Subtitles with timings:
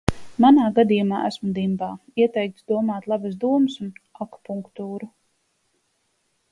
[0.43, 1.89] Manā gadījumā, esmu dimbā,
[2.23, 3.93] ieteikts domāt labas domas un
[4.27, 5.13] akupunktūru.